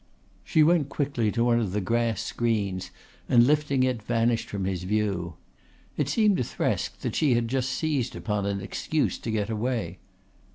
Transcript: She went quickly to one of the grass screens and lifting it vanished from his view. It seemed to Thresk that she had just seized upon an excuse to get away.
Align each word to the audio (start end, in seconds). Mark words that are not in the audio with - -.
She 0.43 0.63
went 0.63 0.89
quickly 0.89 1.31
to 1.31 1.43
one 1.45 1.59
of 1.59 1.73
the 1.73 1.79
grass 1.79 2.21
screens 2.23 2.89
and 3.29 3.45
lifting 3.45 3.83
it 3.83 4.01
vanished 4.01 4.49
from 4.49 4.65
his 4.65 4.81
view. 4.81 5.35
It 5.95 6.09
seemed 6.09 6.37
to 6.37 6.43
Thresk 6.43 6.97
that 7.01 7.13
she 7.15 7.35
had 7.35 7.47
just 7.47 7.69
seized 7.69 8.15
upon 8.15 8.47
an 8.47 8.61
excuse 8.61 9.19
to 9.19 9.29
get 9.29 9.51
away. 9.51 9.99